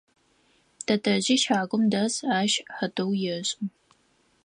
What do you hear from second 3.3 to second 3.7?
ешӏы.